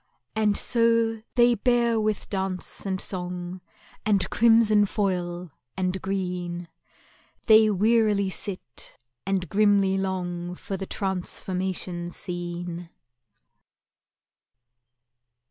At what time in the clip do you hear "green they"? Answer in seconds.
6.01-7.69